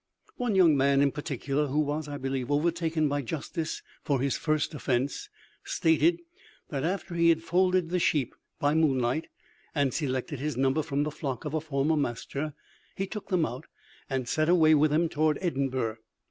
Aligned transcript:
One 0.37 0.55
young 0.55 0.75
man 0.75 0.99
in 1.03 1.11
particular, 1.11 1.67
who 1.67 1.77
was, 1.77 2.07
I 2.07 2.17
believe, 2.17 2.49
overtaken 2.49 3.07
by 3.07 3.21
justice 3.21 3.83
for 4.01 4.19
his 4.19 4.35
first 4.35 4.73
offence, 4.73 5.29
stated, 5.63 6.19
that 6.69 6.83
after 6.83 7.13
he 7.13 7.29
had 7.29 7.43
folded 7.43 7.89
the 7.91 7.99
sheep 7.99 8.33
by 8.57 8.73
moonlight, 8.73 9.27
and 9.75 9.93
selected 9.93 10.39
his 10.39 10.57
number 10.57 10.81
from 10.81 11.03
the 11.03 11.11
flock 11.11 11.45
of 11.45 11.53
a 11.53 11.61
former 11.61 11.97
master, 11.97 12.55
he 12.97 13.05
took 13.05 13.27
them 13.29 13.45
out, 13.45 13.67
and 14.09 14.27
set 14.27 14.49
away 14.49 14.73
with 14.73 14.89
them 14.89 15.07
towards 15.07 15.37
Edinburgh. 15.39 15.97